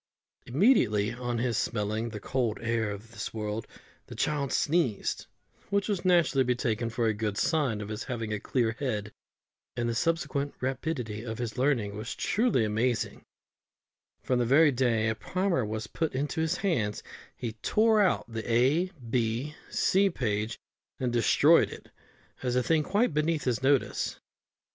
[0.47, 3.67] Immediately on his smelling the cold air of this world
[4.07, 5.27] the child sneezed,
[5.69, 9.11] which was naturally taken to be a good sign of his having a clear head;
[9.77, 13.21] and the subsequent rapidity of his learning was truly amazing,
[14.23, 17.03] for on the very first day a primer was put into his hands
[17.37, 20.57] he tore out the A, B, C page
[20.99, 21.91] and destroyed it,
[22.41, 24.19] as a thing quite beneath his notice.